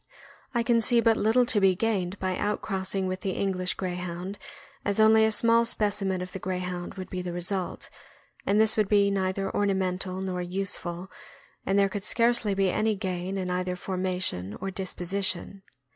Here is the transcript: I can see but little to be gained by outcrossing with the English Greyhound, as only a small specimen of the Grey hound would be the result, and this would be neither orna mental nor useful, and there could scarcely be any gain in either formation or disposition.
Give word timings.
I 0.55 0.63
can 0.63 0.81
see 0.81 0.99
but 0.99 1.15
little 1.15 1.45
to 1.45 1.59
be 1.61 1.75
gained 1.75 2.17
by 2.17 2.35
outcrossing 2.35 3.03
with 3.07 3.21
the 3.21 3.33
English 3.33 3.75
Greyhound, 3.75 4.39
as 4.83 4.99
only 4.99 5.25
a 5.25 5.29
small 5.31 5.63
specimen 5.63 6.23
of 6.23 6.31
the 6.31 6.39
Grey 6.39 6.57
hound 6.57 6.95
would 6.95 7.11
be 7.11 7.21
the 7.21 7.33
result, 7.33 7.91
and 8.43 8.59
this 8.59 8.75
would 8.75 8.89
be 8.89 9.11
neither 9.11 9.47
orna 9.47 9.75
mental 9.75 10.19
nor 10.19 10.41
useful, 10.41 11.11
and 11.67 11.77
there 11.77 11.87
could 11.87 12.03
scarcely 12.03 12.55
be 12.55 12.71
any 12.71 12.95
gain 12.95 13.37
in 13.37 13.51
either 13.51 13.75
formation 13.75 14.57
or 14.59 14.71
disposition. 14.71 15.61